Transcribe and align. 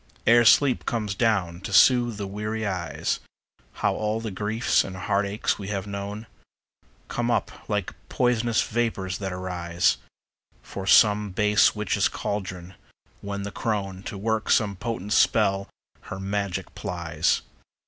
Ere 0.25 0.45
sleep 0.45 0.87
comes 0.87 1.13
down 1.13 1.61
to 1.61 1.71
soothe 1.71 2.17
the 2.17 2.25
weary 2.25 2.65
eyes, 2.65 3.19
How 3.85 3.93
all 3.93 4.19
the 4.19 4.31
griefs 4.31 4.83
and 4.83 4.95
heartaches 4.95 5.59
we 5.59 5.67
have 5.67 5.85
known 5.85 6.25
Come 7.07 7.29
up 7.29 7.69
like 7.69 7.93
pois'nous 8.09 8.63
vapors 8.67 9.19
that 9.19 9.31
arise 9.31 9.97
From 10.63 10.87
some 10.87 11.29
base 11.29 11.75
witch's 11.75 12.07
caldron, 12.07 12.73
when 13.21 13.43
the 13.43 13.51
crone, 13.51 14.01
To 14.09 14.17
work 14.17 14.49
some 14.49 14.75
potent 14.75 15.13
spell, 15.13 15.69
her 16.09 16.19
magic 16.19 16.73
plies. 16.73 17.43